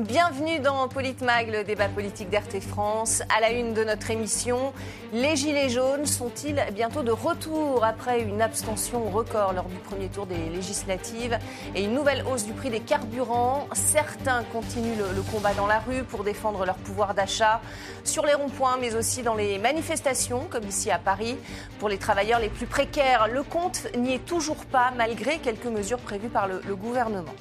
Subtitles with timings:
[0.00, 3.20] Bienvenue dans Politmag, le débat politique d'RT France.
[3.36, 4.72] À la une de notre émission,
[5.12, 10.26] les Gilets jaunes sont-ils bientôt de retour après une abstention record lors du premier tour
[10.26, 11.36] des législatives
[11.74, 13.66] et une nouvelle hausse du prix des carburants?
[13.72, 17.60] Certains continuent le, combat dans la rue pour défendre leur pouvoir d'achat,
[18.04, 21.36] sur les ronds-points, mais aussi dans les manifestations, comme ici à Paris.
[21.80, 25.98] Pour les travailleurs les plus précaires, le compte n'y est toujours pas, malgré quelques mesures
[25.98, 27.34] prévues par le gouvernement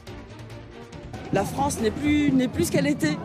[1.34, 2.32] la France n'est plus,
[2.64, 3.18] ce qu'elle était.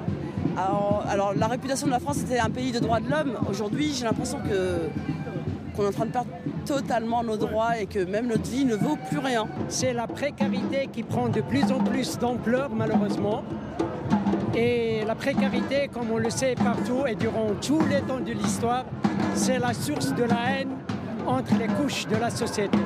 [0.56, 3.38] La réputation de la France était un pays de droits de l'homme.
[3.48, 6.30] Aujourd'hui, j'ai l'impression qu'on est en train de perdre
[6.66, 9.47] totalement nos droits et que même notre vie ne vaut plus rien.
[9.69, 13.42] C'est la précarité qui prend de plus en plus d'ampleur, malheureusement.
[14.55, 18.84] Et la précarité, comme on le sait partout et durant tous les temps de l'histoire,
[19.34, 20.77] c'est la source de la haine
[21.27, 22.78] entre les couches de la société.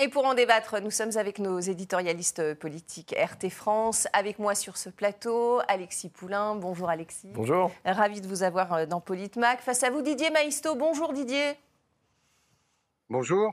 [0.00, 4.06] Et pour en débattre, nous sommes avec nos éditorialistes politiques RT France.
[4.12, 6.54] Avec moi sur ce plateau, Alexis Poulain.
[6.54, 7.32] Bonjour Alexis.
[7.34, 7.72] Bonjour.
[7.84, 9.60] Ravi de vous avoir euh, dans Politmac.
[9.60, 10.76] Face à vous, Didier Maisto.
[10.76, 11.54] Bonjour Didier.
[13.10, 13.52] Bonjour.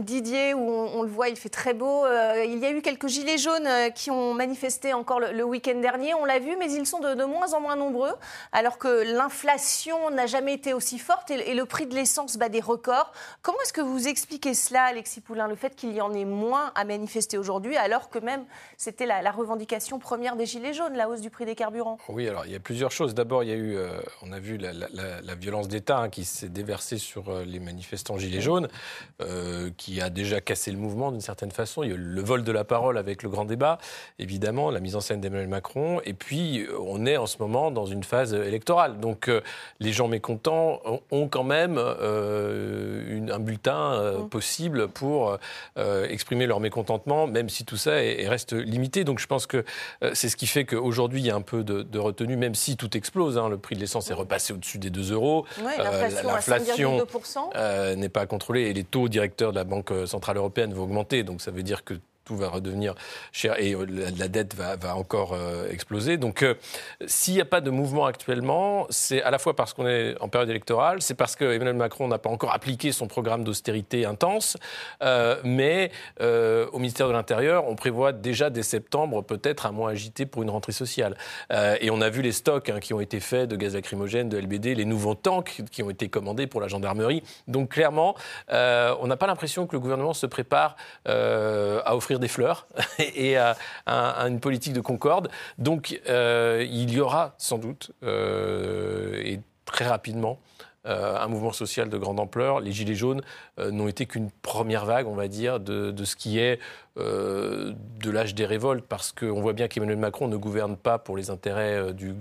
[0.00, 2.04] Didier, où on, le voit, il fait très beau.
[2.04, 5.78] Euh, il y a eu quelques gilets jaunes euh, qui ont manifesté encore le, week-end
[5.80, 8.12] dernier, on l'a vu, mais ils sont de, moins en moins nombreux,
[8.52, 12.60] alors que l'inflation n'a jamais été aussi forte et, le prix de l'essence bat des
[12.60, 13.12] records.
[13.42, 16.72] Comment est-ce que vous expliquez cela, Alexis Poulain, le fait qu'il y en ait moins
[16.74, 18.44] à manifester aujourd'hui, alors que même
[18.76, 21.98] c'était la, revendication première des gilets jaunes, la hausse du prix des carburants?
[22.08, 23.14] Oui, alors il y a plusieurs choses.
[23.14, 26.48] D'abord, il y a eu, euh, on a vu la, violence d'État hein, qui s'est
[26.48, 28.68] déversée sur les manifestants gilets jaunes
[29.76, 31.82] qui a déjà cassé le mouvement d'une certaine façon.
[31.82, 33.78] Il y a eu le vol de la parole avec le grand débat,
[34.18, 36.00] évidemment, la mise en scène d'Emmanuel Macron.
[36.04, 38.98] Et puis, euh, on est en ce moment dans une phase électorale.
[38.98, 39.40] Donc, euh,
[39.80, 44.28] les gens mécontents ont quand même euh, une, un bulletin mmh.
[44.28, 45.38] possible pour
[46.08, 49.04] exprimer leur mécontentement, même si tout ça reste limité.
[49.04, 49.64] Donc, je pense que
[50.12, 52.96] c'est ce qui fait qu'aujourd'hui, il y a un peu de, retenue, même si tout
[52.96, 53.38] explose.
[53.38, 53.48] Hein.
[53.48, 55.46] Le prix de l'essence est repassé au-dessus des 2 euros.
[56.24, 57.06] L'inflation
[57.96, 59.73] n'est pas contrôlée et les taux directeurs de la Banque
[60.06, 61.22] centrale européenne va augmenter.
[61.22, 62.94] Donc ça veut dire que tout va redevenir
[63.32, 63.86] cher et euh,
[64.16, 66.16] la, dette va, encore euh, exploser.
[66.16, 66.54] Donc, euh,
[67.06, 70.28] s'il n'y a pas de mouvement actuellement, c'est à la fois parce qu'on est en
[70.28, 74.56] période électorale, c'est parce que Emmanuel Macron n'a pas encore appliqué son programme d'austérité intense,
[75.44, 75.90] mais
[76.20, 80.50] au ministère de l'Intérieur, on prévoit déjà dès septembre peut-être un mois agité pour une
[80.50, 81.16] rentrée sociale.
[81.50, 84.38] et on a vu les stocks hein, qui ont été faits de gaz lacrymogène, de
[84.38, 87.22] LBD, les nouveaux tanks qui ont été commandés pour la gendarmerie.
[87.48, 88.14] Donc, clairement,
[88.50, 92.66] on n'a pas l'impression que le gouvernement se prépare à offrir des fleurs
[92.98, 95.28] et à, une politique de concorde.
[95.58, 100.38] Donc euh, il y aura sans doute, euh, et très rapidement,
[100.86, 102.60] euh, un mouvement social de grande ampleur.
[102.60, 103.22] Les Gilets jaunes
[103.58, 106.60] n'ont été qu'une première vague, on va dire, de, ce qui est
[106.96, 111.30] de l'âge des révoltes, parce qu'on voit bien qu'Emmanuel Macron ne gouverne pas pour les
[111.30, 112.14] intérêts du,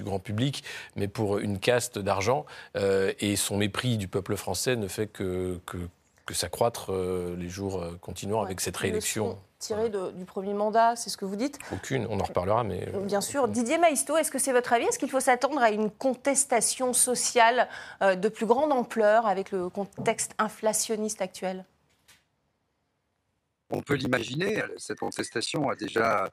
[0.00, 0.62] grand public,
[0.96, 2.44] mais pour une caste d'argent.
[2.74, 5.58] et son mépris du peuple français ne fait que,
[6.26, 9.38] que s'accroître les jours continuant avec cette réélection.
[9.58, 11.58] tiré du premier mandat, c'est ce que vous dites.
[11.72, 12.88] Aucune, on en reparlera, mais...
[12.94, 13.46] Euh, bien sûr.
[13.48, 14.86] Didier Maisto, est-ce que c'est votre avis?
[14.86, 17.68] Est-ce qu'il faut s'attendre à une contestation sociale
[18.02, 21.64] euh, de plus grande ampleur avec le contexte inflationniste actuel?
[23.70, 26.28] On peut l'imaginer, cette contestation a déjà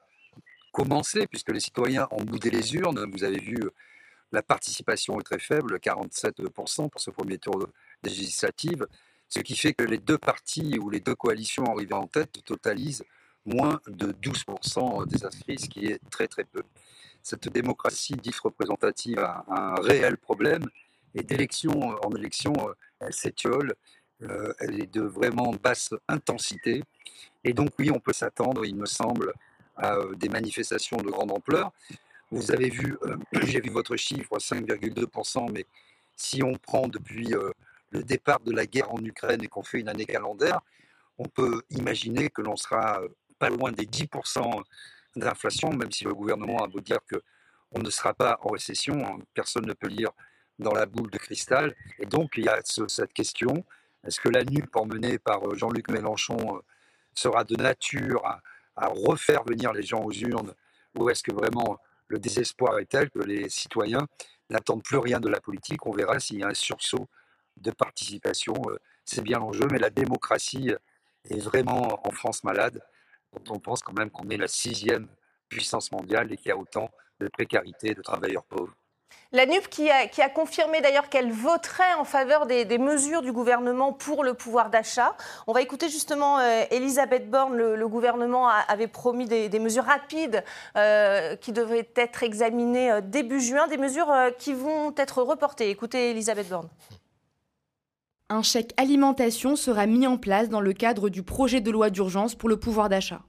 [0.71, 3.09] commencé, puisque les citoyens ont boudé les urnes.
[3.11, 3.57] Vous avez vu,
[4.31, 7.67] la participation est très faible, 47% pour ce premier tour
[8.03, 8.79] législatif,
[9.29, 13.03] ce qui fait que les deux partis ou les deux coalitions arrivées en tête totalisent
[13.45, 16.63] moins de 12% des inscrits, ce qui est très très peu.
[17.23, 20.65] Cette démocratie dite représentative a un réel problème
[21.15, 21.71] et d'élection
[22.03, 22.53] en élection,
[22.99, 23.75] elle s'étiole,
[24.23, 26.83] euh, elle est de vraiment basse intensité.
[27.43, 29.33] Et donc oui, on peut s'attendre, il me semble,
[29.75, 31.71] à euh, des manifestations de grande ampleur.
[32.31, 35.65] Vous avez vu, euh, j'ai vu votre chiffre, 5,2%, mais
[36.15, 37.33] si on prend depuis
[37.91, 40.61] le départ de la guerre en Ukraine et qu'on fait une année calendaire,
[41.17, 43.01] on peut imaginer que l'on sera
[43.39, 44.63] pas loin des 10%
[45.15, 49.19] d'inflation, même si le gouvernement a beau dire qu'on ne sera pas en récession, hein,
[49.33, 50.11] personne ne peut lire
[50.59, 51.75] dans la boule de cristal.
[51.99, 53.65] Et donc, il y a cette question,
[54.05, 56.59] est-ce que la NUP emmenée par euh, Jean-Luc Mélenchon euh,
[57.13, 58.41] sera de nature à,
[58.79, 60.53] refaire venir les gens aux urnes,
[60.95, 61.79] ou est-ce que vraiment
[62.09, 64.07] le désespoir est tel que les citoyens
[64.51, 65.83] n'attendent plus rien de la politique?
[65.87, 67.07] On verra s'il y a un sursaut
[67.57, 68.55] de participation.
[68.69, 70.71] Euh, c'est bien l'enjeu, mais la démocratie
[71.29, 72.81] est vraiment en France malade
[73.49, 75.07] on pense quand même qu'on est la sixième
[75.49, 76.89] puissance mondiale et qu'il y a autant
[77.19, 78.73] de précarité, de travailleurs pauvres.
[79.31, 84.23] La NUP qui a, confirmé d'ailleurs qu'elle voterait en faveur des, mesures du gouvernement pour
[84.23, 85.15] le pouvoir d'achat.
[85.47, 87.55] On va écouter justement euh, Elisabeth Borne.
[87.55, 90.43] Le, gouvernement avait promis des, mesures rapides
[90.75, 95.69] euh, qui devraient être examinées euh, début juin, des mesures qui vont être reportées.
[95.69, 96.69] Écoutez Elisabeth Borne.
[98.29, 102.35] Un chèque alimentation sera mis en place dans le cadre du projet de loi d'urgence
[102.35, 103.21] pour le pouvoir d'achat.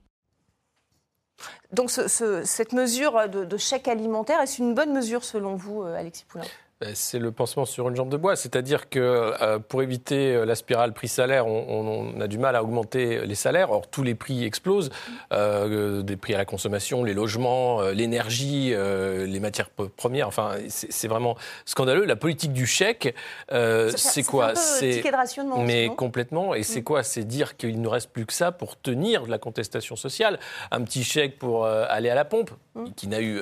[1.73, 6.45] Donc cette mesure de, chèque alimentaire, est-ce une bonne mesure selon vous, euh, Alexis Poulain?
[6.95, 8.37] C'est le pansement sur une jambe de bois.
[8.37, 13.27] C'est-à-dire que euh, pour éviter euh, la spirale prix-salaire, on, a du mal à augmenter
[13.27, 13.73] les salaires.
[13.73, 14.91] Or, tous les prix explosent.
[15.33, 20.29] Euh, des prix à la consommation, les logements, l'énergie, les matières premières.
[20.29, 22.05] Enfin, c'est vraiment scandaleux.
[22.05, 23.15] La politique du chèque,
[23.51, 25.59] c'est quoi C'est ticket de rationnement.
[25.59, 26.55] Mais complètement.
[26.55, 26.85] Et c'est mm.
[26.85, 30.39] quoi C'est dire qu'il ne reste plus que ça pour tenir de la contestation sociale.
[30.71, 32.85] Un petit chèque pour aller à la pompe, mm.
[32.97, 33.41] qui n'a eu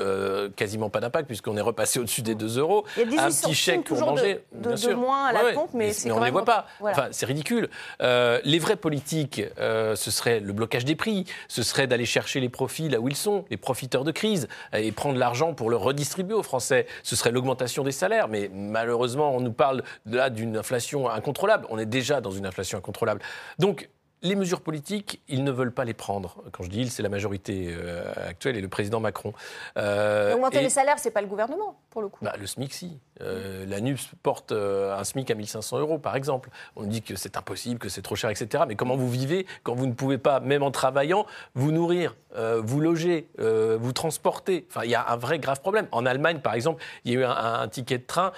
[0.56, 2.84] quasiment pas d'impact puisqu'on est repassé au-dessus des 2 euros
[3.26, 4.96] un petit chèque pour manger, de, bien sûr.
[4.96, 6.67] moins à la pompe, mais, on ne les voit pas.
[6.81, 7.69] Enfin, c'est ridicule.
[8.02, 12.40] Euh, les vraies politiques, euh, ce serait le blocage des prix, ce serait d'aller chercher
[12.40, 15.76] les profits là où ils sont, les profiteurs de crise, et prendre l'argent pour le
[15.76, 16.87] redistribuer aux Français.
[17.02, 21.67] Ce serait l'augmentation des salaires, mais malheureusement, on nous parle là d'une inflation incontrôlable.
[21.70, 23.20] On est déjà dans une inflation incontrôlable.
[23.58, 23.88] Donc,
[24.22, 26.42] les mesures politiques, ils ne veulent pas les prendre.
[26.52, 29.32] Quand je dis ils, c'est la majorité euh, actuelle et le président Macron.
[29.76, 32.24] Euh, augmenter les salaires, c'est pas le gouvernement, pour le coup.
[32.24, 32.98] Bah, le SMIC, si.
[33.22, 36.50] Euh, la NUPS porte un SMIC à 1500 euros, par exemple.
[36.76, 38.64] On dit que c'est impossible, que c'est trop cher, etc.
[38.66, 42.80] Mais comment vous vivez quand vous ne pouvez pas, même en travaillant, vous nourrir, vous
[42.80, 44.66] loger, vous transporter?
[44.70, 45.88] Enfin, il y a un vrai grave problème.
[45.92, 48.32] En Allemagne, par exemple, il y a eu un, ticket de train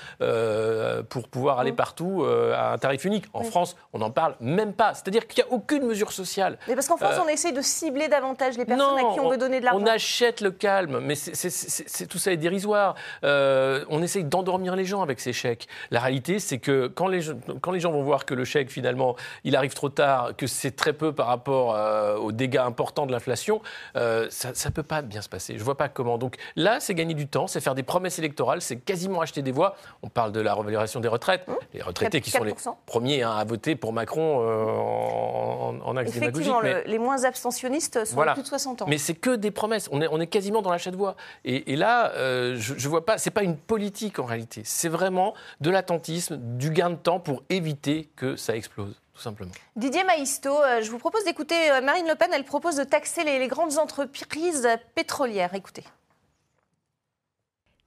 [1.08, 1.76] pour pouvoir aller mm.
[1.76, 3.24] partout à un tarif unique.
[3.32, 4.94] En France, on n'en parle même pas.
[4.94, 6.58] C'est-à-dire qu'il n'y a aucune mesure sociale.
[6.66, 9.28] Mais parce qu'en France, euh, on essaye de cibler davantage les personnes à qui on
[9.28, 9.80] veut donner de l'argent.
[9.82, 12.94] On achète le calme, mais c'est tout ça est dérisoire.
[13.24, 15.68] Euh, on essaye d'endormir les gens avec ces chèques.
[15.90, 17.20] La réalité, c'est que quand les,
[17.60, 20.74] quand les gens vont voir que le chèque, finalement, il arrive trop tard, que c'est
[20.74, 23.60] très peu par rapport euh, aux dégâts importants de l'inflation,
[23.94, 25.54] ça ne peut pas bien se passer.
[25.54, 26.16] Je ne vois pas comment.
[26.16, 29.52] Donc là, c'est gagner du temps, c'est faire des promesses électorales, c'est quasiment acheter des
[29.52, 29.76] voix.
[30.02, 31.46] On parle de la revalorisation des retraites.
[31.46, 31.52] Mmh.
[31.74, 32.54] Les retraités qui sont les
[32.86, 38.42] premiers hein, à voter pour Macron en, en, Effectivement, les moins abstentionnistes sont de plus
[38.42, 38.86] de 60 ans.
[38.88, 39.88] Mais c'est que des promesses.
[39.92, 41.16] On est, on est quasiment dans l'achat de voix.
[41.44, 43.18] Et, là, euh, je, ne vois pas.
[43.18, 44.62] C'est pas une politique en réalité.
[44.64, 48.94] C'est vraiment de l'attentisme, du gain de temps pour éviter que ça explose.
[49.14, 49.50] Tout simplement.
[49.74, 52.28] Didier Maisto, euh, je vous propose d'écouter euh, Marine Le Pen.
[52.32, 55.54] Elle propose de taxer les, les grandes entreprises pétrolières.
[55.54, 55.82] Écoutez.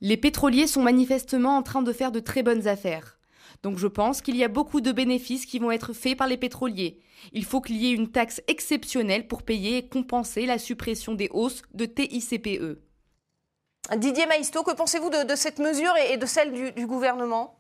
[0.02, 3.18] Les pétroliers sont manifestement en train de faire de très bonnes affaires.
[3.64, 6.38] Donc je pense qu'il y a beaucoup de bénéfices qui vont être faits par les
[6.38, 7.00] pétroliers.
[7.32, 11.30] Il faut qu'il y ait une taxe exceptionnelle pour payer et compenser la suppression des
[11.32, 12.80] hausses de TICPE.
[13.96, 17.60] Didier Maisto, que pensez-vous de, cette mesure et de celle du, gouvernement?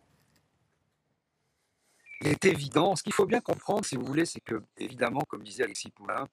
[2.21, 5.43] Il est évident, ce qu'il faut bien comprendre, si vous voulez, c'est que, évidemment, comme
[5.43, 6.27] disait Alexis Poulain,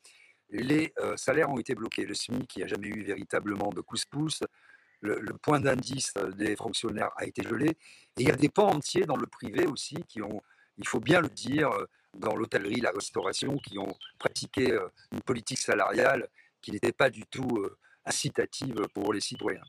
[0.50, 2.04] les euh, salaires ont été bloqués.
[2.04, 4.42] Le SMIC, qui n'a jamais eu véritablement de pouce-pouce,
[5.00, 7.70] le, point d'indice des fonctionnaires a été gelé.
[8.16, 10.42] Et il y a des pans entiers dans le privé aussi qui ont,
[10.76, 11.70] il faut bien le dire,
[12.14, 16.28] dans l'hôtellerie, la restauration, qui ont pratiqué euh, une politique salariale
[16.60, 19.62] qui n'était pas du tout euh, incitative pour les citoyens.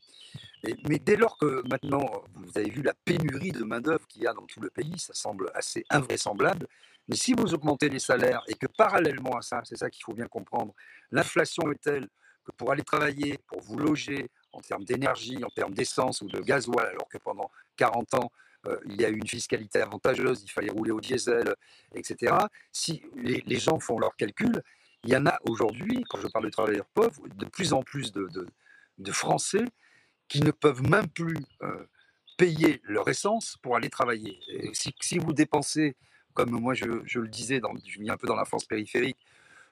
[0.87, 4.33] mais dès lors que maintenant, vous avez vu la pénurie de main-d'œuvre qu'il y a
[4.33, 6.65] dans tout le pays, ça semble assez invraisemblable.
[7.09, 10.13] Mais si vous augmentez les salaires et que parallèlement à ça, c'est ça qu'il faut
[10.13, 10.73] bien comprendre,
[11.11, 12.07] l'inflation est telle
[12.45, 16.39] que pour aller travailler, pour vous loger, en termes d'énergie, en termes d'essence ou de
[16.39, 18.31] gasoil, alors que pendant 40 ans,
[18.68, 21.56] euh, il y a eu une fiscalité avantageuse, il fallait rouler au diesel,
[21.95, 22.35] etc.
[22.71, 24.61] Si les, gens font leurs calculs,
[25.03, 28.11] il y en a aujourd'hui, quand je parle de travailleurs pauvres, de plus en plus
[28.11, 28.47] de,
[29.11, 29.63] Français
[30.27, 31.85] qui ne peuvent même plus euh,
[32.37, 34.39] payer leur essence pour aller travailler.
[34.73, 35.95] si, vous dépensez,
[36.33, 39.18] comme moi je, le disais, dans, je vis un peu dans la France périphérique,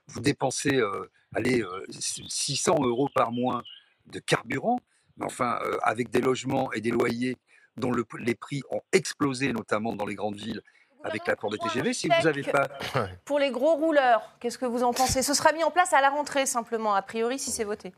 [0.07, 3.63] vous dépensez euh, allez, 600 euros par mois
[4.07, 4.79] de carburant,
[5.17, 7.37] mais enfin, euh, avec des logements et des loyers
[7.77, 10.61] dont les prix ont explosé, notamment dans les grandes villes,
[11.03, 12.67] avec l'accord de TGV, si vous n'avez pas...
[13.25, 15.21] Pour les gros rouleurs, qu'est-ce que vous en pensez?
[15.21, 17.93] Ce sera mis en place à la rentrée, simplement, a priori, si c'est voté.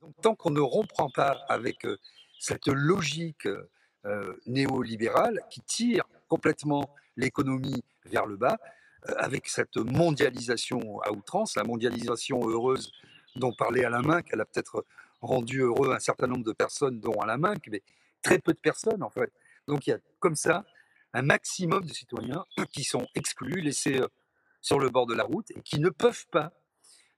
[0.00, 1.98] Donc, tant qu'on ne reprend pas avec euh,
[2.38, 3.46] cette logique
[4.06, 8.58] euh, néolibérale qui tire complètement l'économie vers le bas,
[9.18, 12.90] avec cette mondialisation à outrance, la mondialisation heureuse
[13.36, 14.84] dont parlait Alain Main, qu'elle a peut-être
[15.24, 17.82] rendu heureux un certain nombre de personnes, dont à la main, mais
[18.22, 19.32] très peu de personnes en fait.
[19.66, 20.64] Donc il y a comme ça
[21.12, 24.08] un maximum de citoyens qui sont exclus, laissés euh,
[24.60, 26.52] sur le bord de la route et qui ne peuvent pas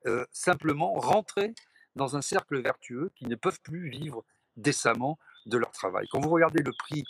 [0.07, 1.55] euh, simplement rentrer
[1.97, 4.23] dans un cercle vertueux, qui ne peuvent plus vivre
[4.57, 6.07] décemment de leur travail.
[6.11, 7.05] Quand vous regardez le prix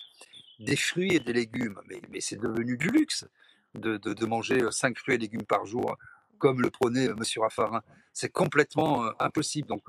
[0.60, 3.26] des fruits et des légumes, mais, mais c'est devenu du luxe
[3.74, 5.98] de, de, manger 5 fruits et légumes par jour,
[6.38, 7.18] comme le prônait M.
[7.38, 7.82] Raffarin.
[8.12, 9.68] C'est complètement impossible.
[9.68, 9.82] Donc,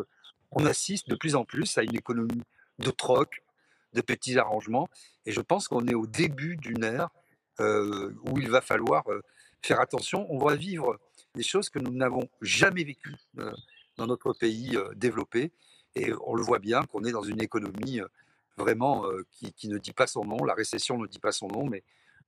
[0.52, 2.44] on assiste de plus en plus à une économie
[2.80, 3.44] de troc,
[3.94, 4.88] de petits arrangements.
[5.26, 7.10] Et je pense qu'on est au début d'une ère
[7.60, 9.04] où il va falloir
[9.62, 10.28] faire attention.
[10.30, 11.00] On va vivre
[11.36, 13.16] des choses que nous n'avons jamais vécues
[13.98, 15.52] dans notre pays développé.
[15.96, 18.00] Et on le voit bien qu'on est dans une économie
[18.58, 20.44] vraiment qui, ne dit pas son nom.
[20.46, 21.84] La récession ne dit pas son nom, mais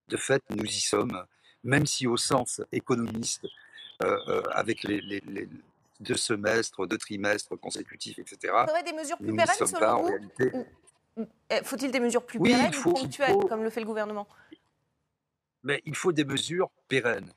[0.08, 1.24] de fait, nous y sommes,
[1.64, 3.46] même si au sens économiste,
[4.52, 5.22] avec les,
[6.00, 8.54] deux semestres, deux trimestres consécutifs, etc.
[8.78, 13.38] Il des mesures plus pérennes selon vous eh, Faut-il des mesures plus pérennes ou ponctuelles,
[13.48, 14.28] comme le fait le gouvernement?
[15.64, 17.32] Mais il faut des mesures pérennes.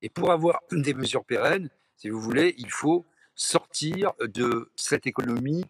[0.00, 5.64] Et pour avoir des mesures pérennes, si vous voulez, il faut sortir de cette économie,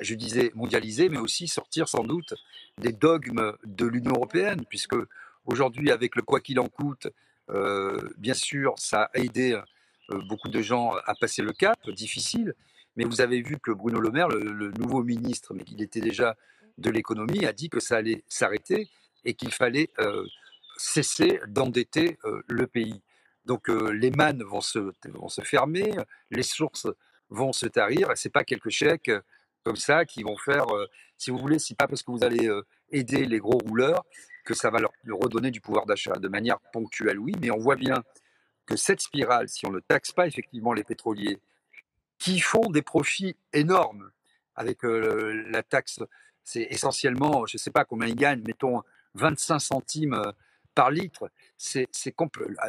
[0.00, 2.34] je disais mondialisée, mais aussi sortir sans doute
[2.78, 4.96] des dogmes de l'Union européenne, puisque
[5.44, 7.08] aujourd'hui, avec le quoi qu'il en coûte,
[7.50, 9.60] euh, bien sûr, ça a aidé
[10.08, 12.54] beaucoup de gens à passer le cap, difficile,
[12.96, 16.36] mais vous avez vu que Bruno Le Maire, le, nouveau ministre, mais qu'il était déjà
[16.78, 18.88] de l'économie, a dit que ça allait s'arrêter
[19.24, 20.24] et qu'il fallait euh,
[20.76, 22.18] cesser d'endetter
[22.48, 23.02] le pays.
[23.44, 25.90] Donc les mannes vont se, vont se fermer,
[26.30, 26.86] les sources
[27.28, 29.10] vont se tarir, ce n'est pas quelques chèques
[29.64, 30.66] comme ça qui vont faire,
[31.18, 32.48] si vous voulez, c'est pas parce que vous allez
[32.90, 34.04] aider les gros rouleurs
[34.44, 36.12] que ça va leur, redonner du pouvoir d'achat.
[36.12, 38.02] De manière ponctuelle, oui, mais on voit bien
[38.66, 41.38] que cette spirale, si on ne taxe pas effectivement les pétroliers,
[42.18, 44.10] qui font des profits énormes
[44.54, 46.00] avec la taxe,
[46.44, 48.82] c'est essentiellement, je ne sais pas combien ils gagnent, mettons
[49.14, 50.22] 25 centimes
[50.74, 51.88] par litre, c'est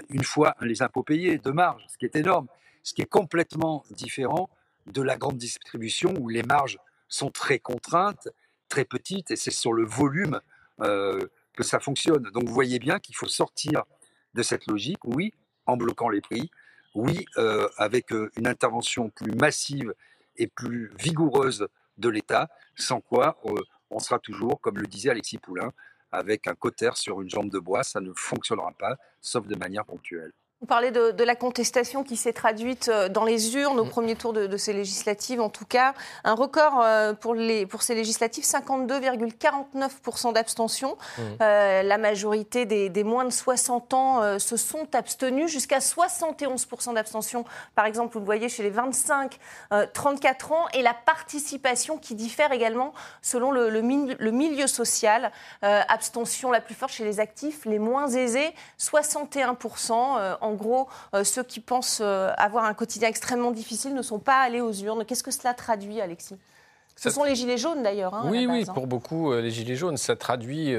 [0.10, 2.48] une fois les impôts payés de marge, ce qui est énorme,
[2.84, 4.50] ce qui est complètement différent
[4.88, 8.28] de la grande distribution où les marges sont très contraintes,
[8.68, 10.42] très petites, et c'est sur le volume
[10.82, 11.20] euh,
[11.54, 12.24] que ça fonctionne.
[12.32, 13.84] Donc vous voyez bien qu'il faut sortir
[14.34, 15.34] de cette logique, oui,
[15.66, 16.50] en bloquant les prix,
[16.96, 19.94] oui, euh, avec euh, une intervention plus massive
[20.36, 21.68] et plus vigoureuse
[21.98, 23.40] de l'État, sans quoi
[23.90, 25.72] on sera toujours, comme le disait Alexis Poulain,
[26.12, 29.86] avec un cotère sur une jambe de bois, ça ne fonctionnera pas, sauf de manière
[29.86, 30.32] ponctuelle.
[30.64, 33.90] Vous parlez de, la contestation qui s'est traduite euh, dans les urnes au mm.
[33.90, 35.94] premier tour de, ces législatives, en tout cas.
[36.24, 40.96] Un record euh, pour, les, pour ces législatives, 52,49% d'abstention.
[41.18, 41.22] Mm.
[41.42, 47.44] Euh, la majorité des, moins de 60 ans se sont abstenus, jusqu'à 71% d'abstention,
[47.76, 52.94] par exemple, vous le voyez chez les 25-34 ans, et la participation qui diffère également
[53.22, 55.34] selon le, le, le milieu social.
[55.62, 61.24] abstention la plus forte chez les actifs, les moins aisés, 61% en en gros, euh,
[61.24, 65.04] ceux qui pensent euh, avoir un quotidien extrêmement difficile ne sont pas allés aux urnes.
[65.06, 66.36] Qu'est-ce que cela traduit, Alexis?
[66.96, 68.14] Ce sont les gilets jaunes d'ailleurs.
[68.14, 68.74] Hein, oui, oui, hein.
[68.74, 70.76] pour beaucoup, euh, les gilets jaunes, ça traduit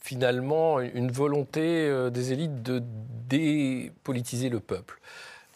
[0.00, 2.82] finalement une volonté des élites de
[3.28, 5.00] dépolitiser le peuple.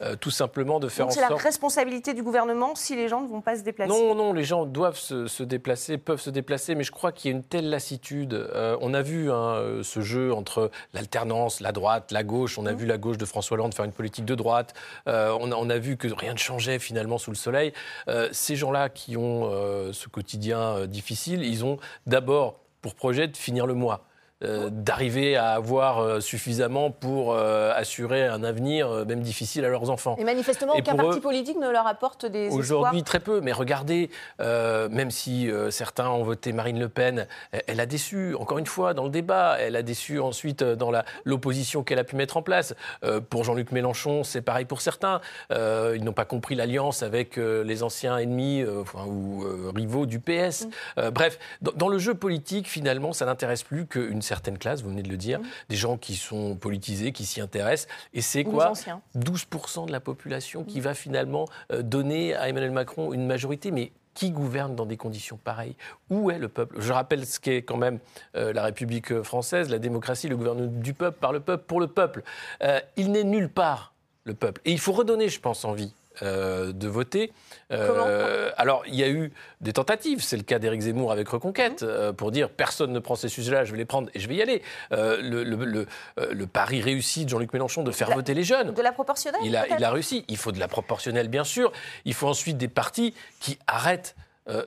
[0.01, 1.27] Euh, tout simplement de faire Donc en sorte.
[1.29, 3.91] C'est la responsabilité du gouvernement si les gens ne vont pas se déplacer.
[3.91, 7.35] Non, non, les gens doivent se, déplacer, peuvent se déplacer, mais je crois qu'il y
[7.35, 8.35] a une telle lassitude.
[8.35, 12.59] Euh, on a vu hein, euh, ce jeu entre l'alternance, la droite, la gauche.
[12.59, 12.77] On a mmh.
[12.77, 14.75] vu la gauche de François Hollande faire une politique de droite.
[15.07, 15.11] on,
[15.53, 17.73] a, on, a, vu que rien ne changeait finalement sous le soleil.
[18.33, 19.51] ces gens-là qui ont
[19.93, 24.08] ce quotidien difficile, ils ont d'abord pour projet de finir le mois.
[24.45, 29.91] Euh, d'arriver à avoir euh, suffisamment pour euh, assurer un avenir, même difficile, à leurs
[29.91, 30.15] enfants.
[30.17, 33.41] Et manifestement, aucun parti politique ne leur apporte des Aujourd'hui, très peu.
[33.41, 37.27] Mais regardez, même si certains ont voté Marine Le Pen,
[37.67, 39.57] elle, a déçu, encore une fois, dans le débat.
[39.59, 40.93] Elle a déçu ensuite dans
[41.25, 42.75] l'opposition qu'elle a pu mettre en place.
[43.31, 45.21] pour Jean-Luc Mélenchon, c'est pareil pour certains.
[45.51, 50.67] ils n'ont pas compris l'alliance avec les anciens ennemis ou rivaux du PS.
[50.97, 51.11] Mm.
[51.11, 55.03] bref, dans, dans, le jeu politique, finalement, ça n'intéresse plus qu'une certaines classes, vous venez
[55.03, 57.89] de le dire, des gens qui sont politisés, qui s'y intéressent.
[58.15, 58.73] Et c'est quoi
[59.17, 63.71] 12% de la population qui va finalement euh, donner à Emmanuel Macron une majorité.
[63.71, 65.77] Mais qui gouverne dans des conditions pareilles?
[66.11, 66.81] Où est le peuple?
[66.81, 68.01] Je rappelle ce qu'est quand même
[68.37, 71.87] euh, la République française, la démocratie, le gouvernement du peuple, par le peuple, pour le
[71.87, 72.23] peuple.
[72.63, 73.95] Euh, il n'est nulle part
[74.25, 74.61] le peuple.
[74.65, 77.33] Et il faut redonner, je pense, envie euh, de voter.
[77.71, 81.83] Euh, alors, il y a eu des tentatives, c'est le cas d'Éric Zemmour avec Reconquête,
[81.83, 81.89] mhm.
[81.89, 84.37] euh, pour dire personne ne prend ces sujets-là, je vais les prendre et je vais
[84.37, 84.63] y aller.
[84.91, 88.73] Le, le, pari réussi de Jean-Luc Mélenchon de faire voter les jeunes.
[88.73, 90.25] De la proportionnelle il a, il a réussi.
[90.29, 91.73] Il faut de la proportionnelle, bien sûr.
[92.05, 94.17] Il faut ensuite des partis qui arrêtent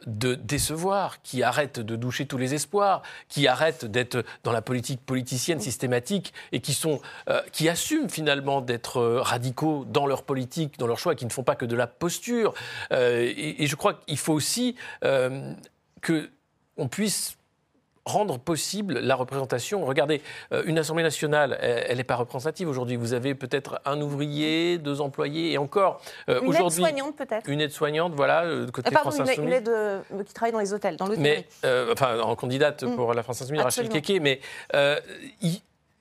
[0.05, 5.01] de décevoir, qui arrêtent de doucher tous les espoirs, qui arrêtent d'être dans la politique
[5.05, 10.77] politicienne systématique et qui, sont, euh, qui assument finalement d'être euh, radicaux dans leur politique,
[10.77, 12.53] dans leur choix, qui ne font pas que de la posture.
[12.91, 16.29] et, je crois qu'il faut aussi que
[16.77, 17.37] on puisse
[18.11, 19.85] rendre possible la représentation.
[19.85, 20.21] Regardez,
[20.53, 22.95] euh, une Assemblée nationale, elle n'est pas représentative aujourd'hui.
[22.95, 28.13] Vous avez peut-être un ouvrier, deux employés, et encore euh, Une aide-soignante peut-être Une aide-soignante,
[28.15, 29.47] voilà, euh, côté pardon, France Insoumise.
[29.47, 31.45] Une aide qui travaille dans les hôtels, dans Mais,
[31.91, 32.95] enfin, en candidate mm.
[32.95, 34.39] pour la France Insoumise, Rachel Keke, mais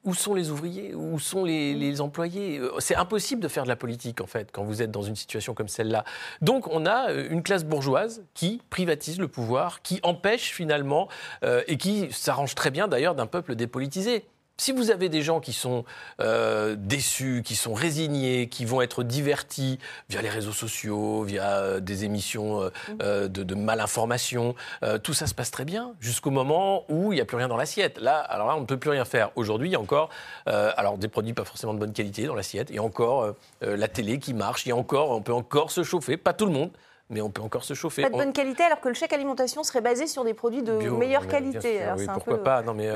[0.05, 0.95] où sont les ouvriers?
[0.95, 2.59] Où sont les, employés?
[2.59, 5.17] Euh, C'est impossible de faire de la politique, en fait, quand vous êtes dans une
[5.17, 6.05] situation comme celle-là.
[6.41, 11.09] Donc, on a euh, une classe bourgeoise qui privatise le pouvoir, qui empêche finalement,
[11.45, 14.25] euh, et qui s'arrange très bien d'ailleurs d'un peuple dépolitisé.
[14.61, 15.87] Si vous avez des gens qui sont
[16.21, 19.79] euh, déçus, qui sont résignés, qui vont être divertis
[20.11, 24.55] via les réseaux sociaux, via euh, des émissions euh, de, de, malinformation,
[25.03, 27.57] tout ça se passe très bien jusqu'au moment où il n'y a plus rien dans
[27.57, 27.99] l'assiette.
[27.99, 29.31] Là, alors là, on ne peut plus rien faire.
[29.35, 30.11] Aujourd'hui, il y a encore,
[30.45, 33.89] alors des produits pas forcément de bonne qualité dans l'assiette, il y a encore la
[33.89, 36.53] télé qui marche, il y a encore, on peut encore se chauffer, pas tout le
[36.53, 36.71] monde
[37.13, 38.03] mais on peut encore se chauffer.
[38.03, 40.91] Pas de bonne qualité, alors que le chèque alimentation serait basé sur des produits de
[40.91, 41.81] meilleure qualité.
[41.97, 42.89] oui, pourquoi pas Non, mais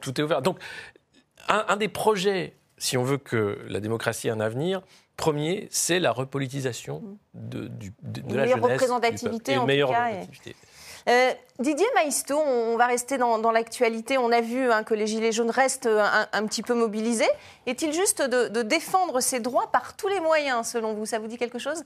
[0.00, 0.42] tout, est ouvert.
[0.42, 0.58] Donc,
[1.48, 4.82] un, des projets, si on veut que la démocratie ait un avenir,
[5.16, 7.02] premier, c'est la repolitisation
[7.34, 7.70] de,
[8.28, 8.62] la jeunesse.
[8.62, 10.56] Représentativité, en meilleure représentativité.
[11.08, 14.18] Euh, Didier Maisto, on va rester dans, l'actualité.
[14.18, 17.28] On a vu hein, que les Gilets jaunes restent un, petit peu mobilisés.
[17.66, 21.06] Est-il juste de, défendre ces droits par tous les moyens, selon vous?
[21.06, 21.82] Ça vous dit quelque chose?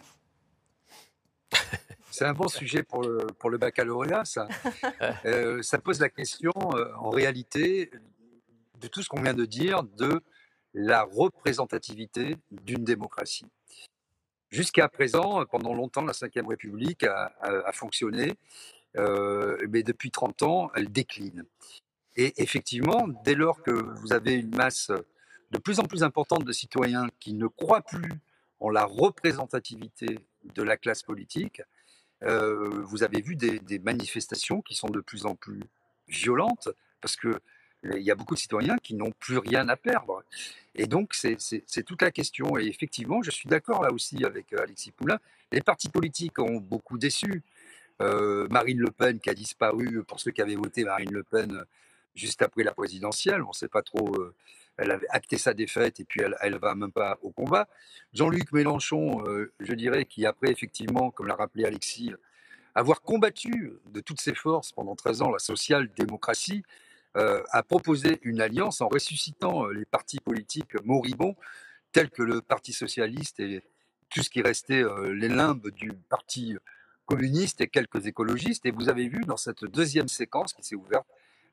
[2.11, 4.49] C'est un bon sujet pour le, pour le baccalauréat, ça.
[5.25, 7.91] Euh, ça pose la question, euh, en réalité,
[8.87, 10.23] de tout ce qu'on vient de dire de
[10.73, 13.47] la représentativité d'une démocratie.
[14.49, 18.35] Jusqu'à présent, pendant longtemps, la Ve République a, fonctionné,
[18.97, 21.45] euh, mais depuis 30 ans, elle décline.
[22.15, 24.93] Et effectivement, dès lors que vous avez une masse
[25.51, 28.13] de plus en plus importante de citoyens qui ne croient plus
[28.61, 30.21] en la représentativité
[30.55, 31.61] de la classe politique,
[32.23, 35.61] euh, vous avez vu des, des, manifestations qui sont de plus en plus
[36.09, 36.69] violentes,
[37.03, 37.41] parce que
[37.83, 40.23] il y a beaucoup de citoyens qui n'ont plus rien à perdre.
[40.75, 42.59] Et donc, c'est toute la question.
[42.59, 45.19] Et effectivement, je suis d'accord là aussi avec euh, Alexis Poulain.
[45.53, 47.43] Les partis politiques ont beaucoup déçu.
[48.03, 51.53] Euh, Marine Le Pen qui a disparu, pour ceux qui avaient voté Marine Le Pen
[51.53, 51.65] euh,
[52.15, 54.17] juste après la présidentielle, on ne sait pas trop,
[54.79, 57.69] elle avait acté sa défaite et puis elle ne va même pas au combat.
[58.15, 59.23] Jean-Luc Mélenchon,
[59.61, 62.15] je dirais, qui après effectivement, comme l'a rappelé Alexis,
[62.75, 66.86] avoir combattu de toutes ses forces pendant 13 ans la social-démocratie, euh,
[67.51, 71.37] a proposé une alliance en ressuscitant euh, les partis politiques moribonds
[71.93, 73.63] tels que le Parti socialiste et
[74.11, 76.57] tout ce qui restait euh, les limbes du Parti
[77.07, 78.67] communiste et quelques écologistes.
[78.67, 81.07] Et vous avez vu dans cette deuxième séquence qui s'est ouverte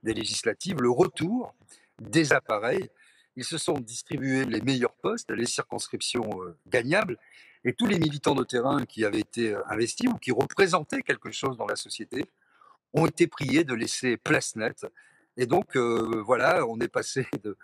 [0.03, 1.53] des législatives le retour
[2.01, 2.89] des appareils.
[3.35, 6.29] Ils se sont distribués les meilleurs postes, les circonscriptions
[6.67, 7.17] gagnables,
[7.63, 11.57] et tous les militants de terrain qui avaient été investis ou qui représentaient quelque chose
[11.57, 12.25] dans la société
[12.93, 14.85] ont été priés de laisser place nette
[15.37, 17.57] et donc, euh, voilà, on est passé de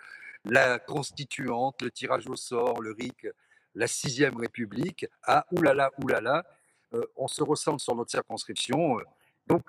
[0.46, 3.28] la constituante, le tirage au sort, le RIC,
[3.76, 6.46] la sixième République, à oulala, oulala,
[6.94, 9.00] euh, on se ressemble sur notre circonscription.
[9.00, 9.04] Euh.
[9.48, 9.64] donc,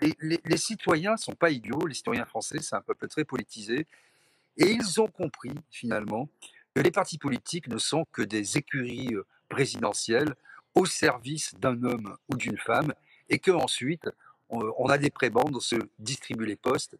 [0.00, 3.86] les, les, citoyens ne sont pas idiots, les citoyens français, c'est un peuple très politisé,
[4.58, 6.28] et ils ont compris, finalement,
[6.74, 9.14] que les partis politiques ne sont que des écuries
[9.48, 10.34] présidentielles
[10.74, 12.92] au service d'un homme ou d'une femme,
[13.28, 14.08] et qu'ensuite,
[14.48, 16.96] on, a des prébendes, on se distribue les postes,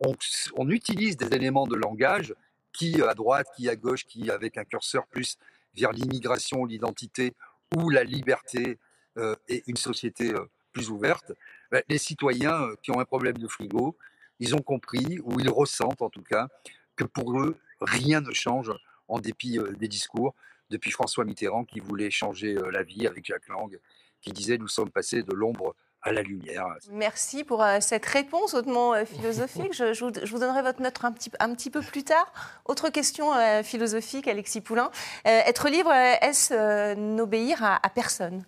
[0.00, 2.34] on, utilise des éléments de langage
[2.72, 5.38] qui à droite, qui à gauche, qui avec un curseur plus
[5.74, 7.34] vers l'immigration, l'identité
[7.76, 8.78] ou la liberté
[9.16, 11.32] euh, et une société euh, plus ouverte.
[11.70, 13.96] Ben, les citoyens euh, qui ont un problème de frigo,
[14.38, 16.48] ils ont compris, ou ils ressentent en tout cas,
[16.96, 18.72] que pour eux, rien ne change
[19.08, 20.34] en dépit des discours
[20.70, 23.78] depuis François Mitterrand qui voulait changer la vie avec Jacques Lang,
[24.20, 26.66] qui disait nous sommes passés de l'ombre à la lumière.
[26.92, 29.72] Merci pour euh, cette réponse hautement euh, philosophique.
[29.72, 32.32] Je, vous, donnerai votre note un petit, un petit peu plus tard.
[32.66, 34.90] Autre question euh, philosophique, Alexis Poulain.
[35.24, 38.44] être libre, est-ce n'obéir à, personne?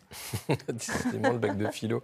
[0.78, 2.02] C'est le bac de philo.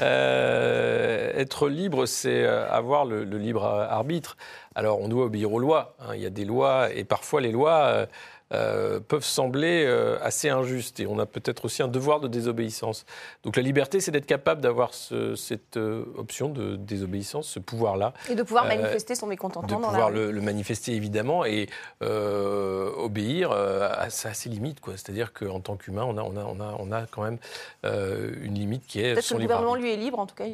[0.00, 4.36] être libre, c'est avoir le, libre arbitre.
[4.74, 5.96] Alors, on doit obéir aux lois.
[6.00, 6.14] Hein.
[6.14, 8.06] Il y a des lois, et parfois les lois
[8.52, 13.04] euh, peuvent sembler euh, assez injustes et on a peut-être aussi un devoir de désobéissance.
[13.42, 18.12] Donc la liberté, c'est d'être capable d'avoir cette euh, option de désobéissance, ce pouvoir-là.
[18.30, 19.80] Et de pouvoir manifester son mécontentement.
[19.80, 21.68] De pouvoir le, manifester évidemment et
[22.00, 24.78] obéir à, ses limites.
[24.94, 27.38] C'est-à-dire qu'en tant qu'humain, on a, on, a, on, a, on a quand même
[27.82, 30.44] une limite qui est Peut-être que le gouvernement, lui, est libre, en tout cas.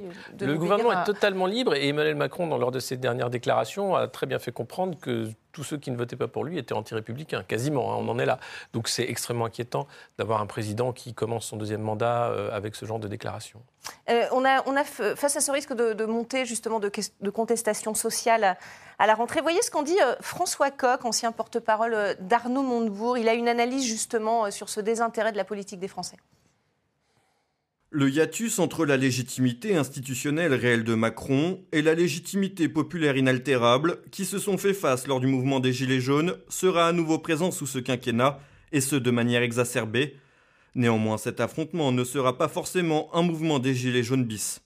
[0.40, 4.26] le gouvernement est totalement libre et Emmanuel Macron, lors de ses dernières déclarations, a très
[4.26, 7.92] bien fait comprendre que tous ceux qui ne votaient pas pour lui étaient anti-républicains, quasiment,
[7.92, 8.38] hein, on en est là.
[8.72, 9.86] Donc c'est extrêmement inquiétant
[10.18, 13.62] d'avoir un président qui commence son deuxième mandat euh, avec ce genre de déclaration.
[14.10, 18.56] Euh, on, a, face à ce risque de, de montée justement de, de, contestation sociale
[18.98, 23.18] à, la rentrée, voyez ce qu'en dit euh, François Coq, ancien porte-parole d'Arnaud Montebourg.
[23.18, 26.16] Il a une analyse justement sur ce désintérêt de la politique des Français.
[27.94, 34.24] Le hiatus entre la légitimité institutionnelle réelle de Macron et la légitimité populaire inaltérable qui
[34.24, 37.66] se sont fait face lors du mouvement des Gilets jaunes sera à nouveau présent sous
[37.66, 38.40] ce quinquennat,
[38.72, 40.16] et ce de manière exacerbée.
[40.74, 44.61] Néanmoins, cet affrontement ne sera pas forcément un mouvement des Gilets jaunes bis.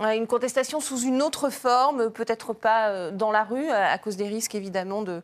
[0.00, 4.28] Une contestation sous une autre forme, peut-être pas euh, dans la rue, à cause des
[4.28, 5.20] risques évidemment de,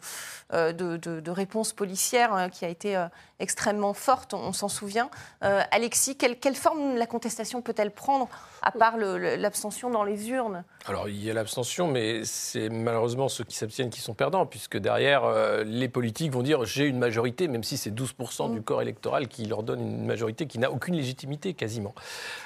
[0.52, 3.06] euh, de, de, réponse policière hein, qui a été euh,
[3.40, 5.10] extrêmement forte, on, s'en souvient.
[5.40, 8.28] Alexis, quelle, quelle, forme la contestation peut-elle prendre,
[8.62, 10.64] à part l'abstention dans les urnes?
[10.86, 14.78] Alors il y a l'abstention, mais c'est malheureusement ceux qui s'abstiennent qui sont perdants, puisque
[14.78, 15.30] derrière,
[15.64, 18.62] les politiques vont dire j'ai une majorité, même si c'est 12% du mm.
[18.62, 21.94] corps électoral qui leur donne une majorité qui n'a aucune légitimité quasiment.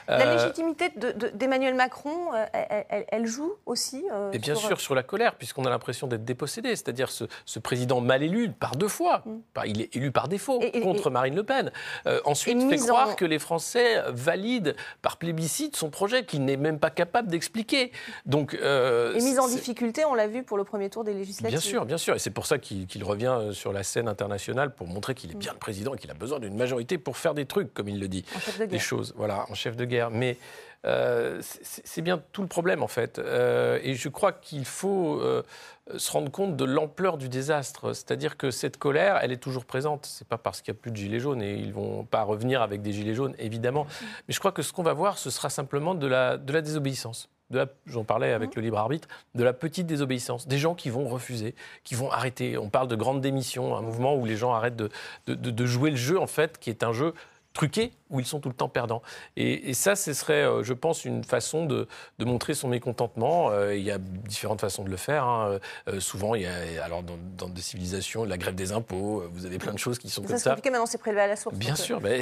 [0.09, 0.93] La légitimité
[1.35, 2.47] d'Emmanuel Macron euh,
[3.09, 6.71] elle, joue aussi euh, Et bien sûr, sur la colère, puisqu'on a l'impression d'être dépossédé.
[6.71, 9.23] C'est-à-dire ce, président mal élu par deux fois.
[9.27, 9.41] Mm.
[9.67, 11.71] il est élu par défaut contre Marine Le Pen.
[12.07, 16.79] Euh, ensuite, fait croire que les Français valident par plébiscite son projet qu'il n'est même
[16.79, 17.93] pas capable d'expliquer.
[18.27, 21.59] Donc, et mise en difficulté, on l'a vu pour le premier tour des législatives.
[21.59, 22.15] Bien sûr, bien sûr.
[22.15, 25.53] Et c'est pour ça qu'il revient sur la scène internationale pour montrer qu'il est bien
[25.53, 28.09] le président et qu'il a besoin d'une majorité pour faire des trucs, comme il le
[28.09, 28.25] dit.
[28.35, 28.69] En chef de guerre.
[28.69, 30.11] Des choses, voilà, en chef de guerre.
[30.11, 30.37] Mais
[30.87, 33.19] euh, c'est bien tout le problème en fait.
[33.19, 35.43] Euh, et je crois qu'il faut euh,
[35.97, 37.93] se rendre compte de l'ampleur du désastre.
[37.93, 40.07] C'est-à-dire que cette colère, elle est toujours présente.
[40.07, 42.63] C'est pas parce qu'il n'y a plus de gilets jaunes et ils vont pas revenir
[42.63, 43.87] avec des gilets jaunes, évidemment.
[44.27, 46.63] Mais je crois que ce qu'on va voir, ce sera simplement de la, de la
[46.63, 47.29] désobéissance.
[47.87, 51.57] J'en parlais avec le libre arbitre, de la petite désobéissance, des gens qui vont refuser,
[51.83, 52.57] qui vont arrêter.
[52.57, 54.89] On parle de grande démission, un mouvement où les gens arrêtent de,
[55.27, 57.13] de, de jouer le jeu, en fait, qui est un jeu
[57.53, 59.03] truqués où ils sont tout le temps perdants.
[59.37, 61.87] Et, ça, ce serait, euh, je pense, une façon de,
[62.19, 63.51] montrer son mécontentement.
[63.51, 65.25] Euh, il y a différentes façons de le faire.
[65.25, 65.61] Hein.
[65.89, 69.59] Euh, souvent, il y a, alors dans, des civilisations, la grève des impôts, vous avez
[69.59, 70.57] plein de choses qui sont comme ça.
[70.57, 71.57] maintenant, c'est prélevé à la source.
[71.57, 72.01] Bien sûr.
[72.05, 72.21] et,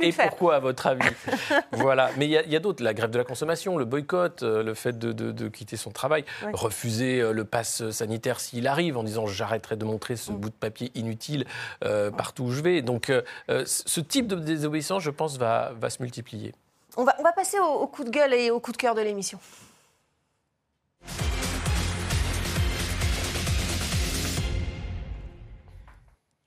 [0.00, 1.04] et pourquoi, à votre avis
[1.72, 2.10] Voilà.
[2.16, 2.82] Mais il y, a, d'autres.
[2.82, 7.44] La grève de la consommation, le boycott, le fait de, quitter son travail, refuser le
[7.44, 10.36] pass sanitaire s'il arrive en disant j'arrêterai de montrer ce mm.
[10.36, 11.44] bout de papier inutile
[11.80, 12.82] partout où je vais.
[12.82, 13.12] Donc,
[13.48, 16.54] ce type de désobéissance, je pense, va, va se multiplier.
[16.96, 19.00] On va, on va passer au, coup de gueule et au coup de cœur de
[19.00, 19.38] l'émission.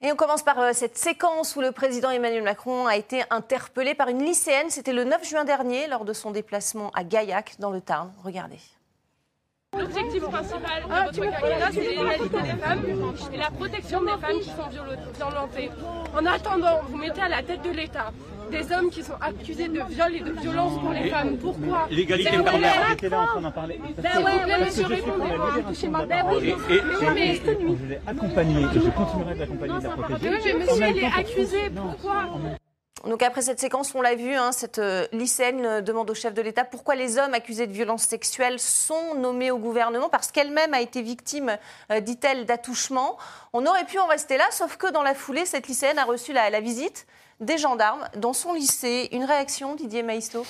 [0.02, 3.96] Et on commence par euh, cette séquence où le président Emmanuel Macron a été interpellé
[3.96, 4.70] par une lycéenne.
[4.70, 8.14] C'était le 9 juin dernier, lors de son déplacement à Gaillac, dans le Tarn.
[8.24, 8.60] Regardez.
[9.78, 12.82] L'objectif principal de ah, votre quinquennat, c'est l'égalité des femmes
[13.34, 14.70] et la protection des femmes qui sont
[15.18, 15.72] violentées.
[16.14, 18.12] En attendant, vous mettez à la tête de l'État
[18.52, 21.38] des hommes qui sont accusés de viol et de violence pour les femmes.
[21.38, 21.88] Pourquoi?
[21.90, 23.80] L'égalité femmes j'étais là en train d'en parler.
[23.98, 26.06] Ben ouais, monsieur, répondez-moi.
[26.06, 26.56] Ben oui,
[27.14, 29.74] mais je l'ai accompagné et je continuerai de l'accompagner.
[29.74, 31.72] Oui, mais monsieur, il est accusé.
[31.76, 32.26] Pourquoi?
[33.06, 36.34] Donc après cette séquence, on l'a vu, hein, cette euh, lycéenne euh, demande au chef
[36.34, 40.74] de l'État pourquoi les hommes accusés de violences sexuelles sont nommés au gouvernement, parce qu'elle-même
[40.74, 41.58] a été victime,
[41.92, 43.20] euh, dit-elle, d'attouchement.
[43.54, 46.34] On aurait pu en rester là, sauf que dans la foulée, cette lycéenne a reçu
[46.34, 47.06] la, visite
[47.40, 49.10] des gendarmes dans son lycée.
[49.12, 50.44] Une réaction, Didier Maïsto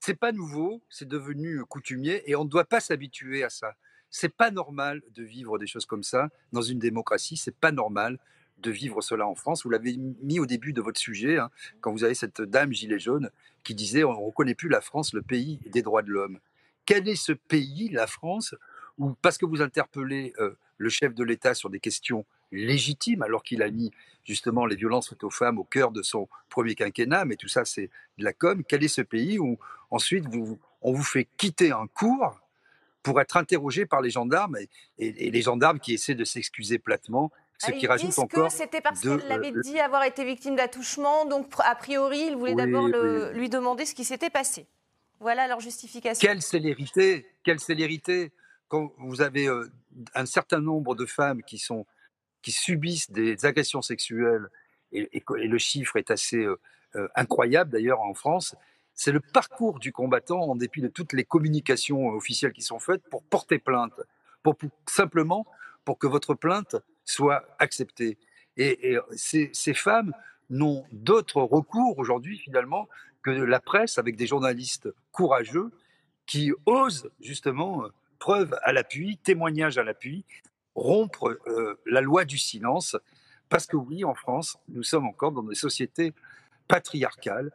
[0.00, 3.74] C'est pas nouveau, c'est devenu coutumier et on ne doit pas s'habituer à ça.
[4.10, 8.18] C'est pas normal de vivre des choses comme ça dans une démocratie, c'est pas normal
[8.58, 9.64] de vivre cela en France.
[9.64, 12.98] Vous l'avez mis au début de votre sujet, hein, quand vous avez cette dame gilet
[12.98, 13.30] jaune
[13.64, 16.38] qui disait on ne reconnaît plus la France, le pays des droits de l'homme.
[16.84, 18.54] Quel est ce pays, la France,
[18.98, 23.42] où parce que vous interpellez euh, le chef de l'État sur des questions légitimes, alors
[23.42, 23.90] qu'il a mis
[24.24, 27.64] justement les violences faites aux femmes au cœur de son premier quinquennat, mais tout ça
[27.64, 29.58] c'est de la com, quel est ce pays où
[29.90, 30.24] ensuite
[30.82, 32.40] on vous fait quitter un cours
[33.02, 34.56] pour être interrogé par les gendarmes
[34.98, 38.50] et les gendarmes qui essaient de s'excuser platement ce qui rajoute encore.
[38.50, 42.88] C'était parce qu'elle avait dit avoir été victime d'attouchement, donc a priori, il voulait d'abord
[42.88, 44.66] lui demander ce qui s'était passé.
[45.20, 46.26] Voilà leur justification.
[46.26, 48.32] Quelle célérité Quelle célérité
[48.68, 49.70] Quand vous avez euh,
[50.14, 51.86] un certain nombre de femmes qui, sont,
[52.42, 54.48] qui subissent des agressions sexuelles,
[54.92, 56.60] et, le chiffre est assez euh,
[56.96, 58.54] euh, incroyable d'ailleurs en France,
[58.94, 63.02] c'est le parcours du combattant en dépit de toutes les communications officielles qui sont faites
[63.10, 63.92] pour porter plainte,
[64.42, 65.46] pour simplement
[65.84, 68.18] pour que votre plainte soit acceptée.
[68.58, 70.12] Et, ces, femmes
[70.50, 72.88] n'ont d'autre recours aujourd'hui finalement
[73.22, 75.70] que la presse avec des journalistes courageux
[76.26, 77.84] qui osent justement
[78.18, 80.24] preuve à l'appui, témoignage à l'appui,
[80.74, 82.96] rompre euh, la loi du silence,
[83.48, 86.12] parce que oui, en France, nous sommes encore dans des sociétés
[86.68, 87.52] patriarcales.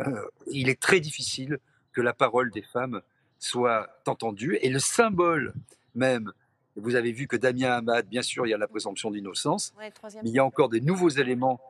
[0.00, 1.58] Euh, il est très difficile
[1.92, 3.02] que la parole des femmes
[3.38, 5.52] soit entendue, et le symbole
[5.94, 6.32] même,
[6.76, 9.92] vous avez vu que Damien Hamad, bien sûr, il y a la présomption d'innocence, Ouais,
[10.22, 11.60] mais il y a encore des nouveaux éléments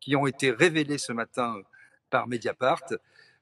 [0.00, 1.62] qui ont été révélés ce matin euh,
[2.10, 2.84] par Mediapart.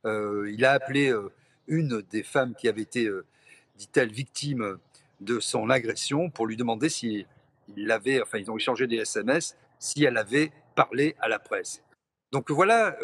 [0.05, 1.31] Euh, il a appelé euh,
[1.66, 3.24] une des femmes qui avait été, euh,
[3.77, 4.79] dit-elle, victime
[5.20, 7.27] de son agression pour lui demander si
[7.77, 11.83] il avait, enfin ils ont échangé des SMS, si elle avait parlé à la presse.
[12.33, 12.96] Donc voilà,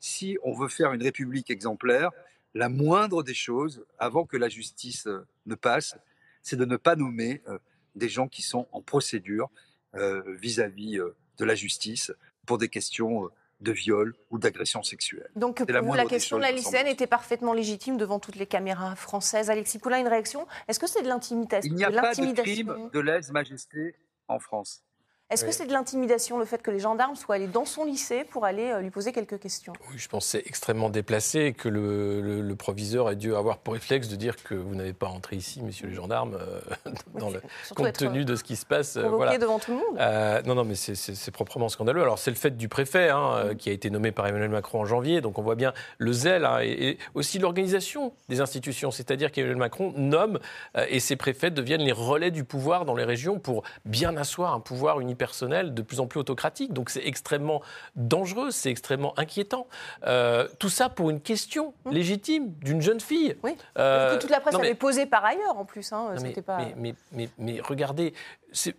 [0.00, 2.10] si on veut faire une république exemplaire,
[2.54, 5.08] la moindre des choses, avant que la justice
[5.46, 5.96] ne passe,
[6.42, 7.58] c'est de ne pas nommer euh,
[7.94, 9.50] des gens qui sont en procédure
[9.94, 12.12] euh, vis-à-vis euh, de la justice
[12.46, 13.28] pour des questions
[13.60, 15.30] de viol ou d'agression sexuelle.
[15.36, 19.50] Donc la la question de la lycéenne était parfaitement légitime devant toutes les caméras françaises.
[19.50, 20.48] Alexis Poulain, une réaction?
[20.66, 23.94] Est-ce que c'est de l'intimidation Il n'y a de pas de crime de lèse-majesté
[24.26, 24.82] en France.
[25.32, 28.24] Est-ce que c'est de l'intimidation le fait que les gendarmes soient allés dans son lycée
[28.24, 29.72] pour aller euh, lui poser quelques questions?
[29.90, 33.34] Oui, je pense que c'est extrêmement déplacé et que le, le- le proviseur a dû
[33.34, 36.60] avoir pour réflexe de dire que vous n'avez pas rentré ici, messieurs les gendarmes, euh,
[37.18, 38.96] dans le, Surtout compte tenu de ce qui se passe.
[38.96, 39.38] euh, voilà.
[39.38, 42.02] devant tout le monde Euh, non, non, mais c'est- proprement scandaleux.
[42.02, 44.80] Alors, c'est le fait du préfet, hein, euh, qui a été nommé par Emmanuel Macron
[44.80, 45.20] en janvier.
[45.22, 48.90] Donc, on voit bien le zèle hein, et, et aussi l'organisation des institutions.
[48.90, 50.38] C'est-à-dire qu'Emmanuel Macron nomme
[50.76, 54.52] euh, et ses préfets deviennent les relais du pouvoir dans les régions pour bien asseoir
[54.52, 56.72] un pouvoir unipersonnel de plus en plus autocratique.
[56.72, 57.62] Donc, c'est extrêmement
[57.96, 59.66] dangereux, c'est extrêmement inquiétant.
[60.06, 63.36] Euh, tout ça pour une question légitime d'une jeune fille.
[63.42, 63.56] Oui.
[63.78, 65.92] Euh, que toute la presse non, mais- avait posé par ailleurs en plus.
[65.92, 66.60] Hein, non, mais, pas...
[67.62, 68.14] regardez,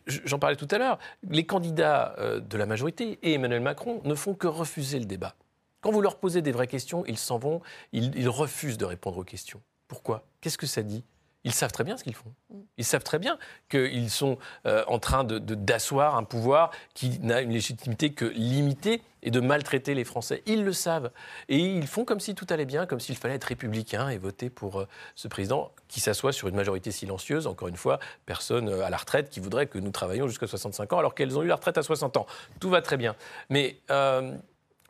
[0.05, 4.15] j'en parlais tout à l'heure, les candidats euh, de la majorité et Emmanuel Macron ne
[4.15, 5.35] font que refuser le débat.
[5.81, 9.17] Quand vous leur posez des vraies questions, ils s'en vont, ils, ils refusent de répondre
[9.17, 9.61] aux questions.
[9.87, 10.23] Pourquoi?
[10.39, 11.03] Qu'est-ce que ça dit?
[11.43, 12.33] Ils savent très bien ce qu'ils font.
[12.77, 13.37] Ils savent très bien
[13.69, 18.25] qu'ils sont euh, en train de- de- d'asseoir un pouvoir qui n'a une légitimité que
[18.25, 20.41] limitée et de maltraiter les Français.
[20.45, 21.11] Ils le savent.
[21.49, 24.49] Et ils font comme si tout allait bien, comme s'il fallait être républicain et voter
[24.49, 27.47] pour euh, ce président qui s'assoit sur une majorité silencieuse.
[27.47, 30.93] Encore une fois, personne euh, à la retraite qui voudrait que nous travaillions jusqu'à 65
[30.93, 32.25] ans alors qu'elles ont eu la retraite à 60 ans.
[32.59, 33.15] Tout va très bien.
[33.49, 34.35] Mais euh,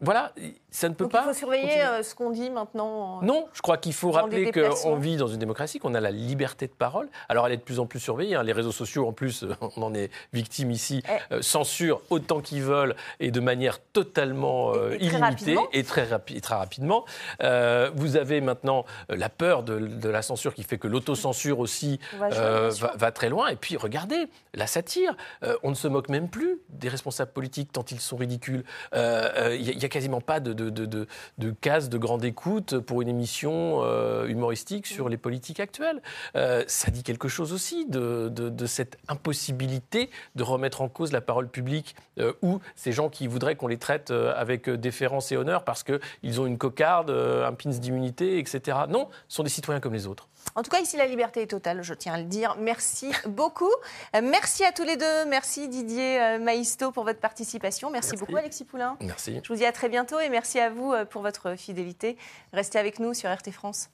[0.03, 0.31] voilà,
[0.69, 1.21] ça ne peut Donc pas.
[1.25, 1.85] il faut surveiller continuer.
[1.85, 3.21] euh, ce qu'on dit maintenant.
[3.21, 6.11] euh, Non, je crois qu'il faut rappeler qu'on vit dans une démocratie, qu'on a la
[6.11, 7.09] liberté de parole.
[7.29, 8.35] Alors elle est de plus en plus surveillée.
[8.35, 8.43] hein.
[8.43, 11.33] Les réseaux sociaux, en plus, euh, on en est victime ici, Eh.
[11.35, 15.67] euh, censurent autant qu'ils veulent et de manière totalement euh, Et- et très illimitée rapidement.
[15.73, 17.05] et très, rapi- très rapidement.
[17.41, 21.99] Euh, vous avez maintenant la peur de, de la censure qui fait que l'autocensure aussi
[22.19, 23.47] va très loin.
[23.49, 25.15] Et puis regardez, la satire.
[25.63, 28.63] On ne se moque même plus des responsables politiques tant ils sont ridicules.
[28.91, 29.53] A,
[29.93, 34.25] quasiment pas de, de, de, de, de case de grande écoute pour une émission euh,
[34.27, 36.01] humoristique sur les politiques actuelles.
[36.35, 41.21] Euh, ça dit quelque chose aussi de, de, cette impossibilité de remettre en cause la
[41.21, 45.63] parole publique euh, ou ces gens qui voudraient qu'on les traite avec déférence et honneur
[45.63, 48.77] parce qu'ils ont une cocarde, un pins d'immunité, etc.
[48.89, 50.27] Non, ce sont des citoyens comme les autres.
[50.55, 52.55] En tout cas, ici, la liberté est totale, je tiens à le dire.
[52.59, 53.71] Merci beaucoup.
[54.13, 55.25] Merci à tous les deux.
[55.27, 57.91] Merci Didier Maïsto pour votre participation.
[57.91, 58.25] Merci, Merci.
[58.25, 58.97] beaucoup Alexis Poulain.
[59.01, 59.39] Merci.
[59.43, 62.17] Je vous dis à très bientôt et merci à vous euh, pour votre fidélité.
[62.53, 63.89] Restez avec nous sur RT France.